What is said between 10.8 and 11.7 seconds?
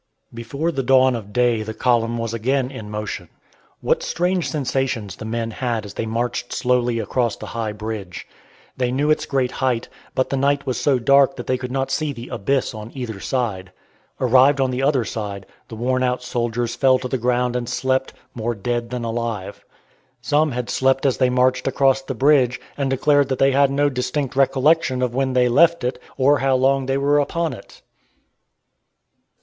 so dark that they